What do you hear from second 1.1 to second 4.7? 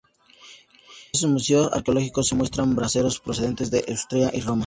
museos arqueológicos, se muestran braseros procedentes de Etruria y Roma.